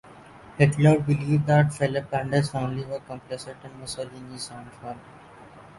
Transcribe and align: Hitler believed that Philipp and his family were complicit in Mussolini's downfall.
Hitler 0.57 0.99
believed 0.99 1.45
that 1.45 1.71
Philipp 1.71 2.11
and 2.11 2.33
his 2.33 2.49
family 2.49 2.83
were 2.85 3.01
complicit 3.01 3.63
in 3.63 3.79
Mussolini's 3.79 4.47
downfall. 4.47 4.97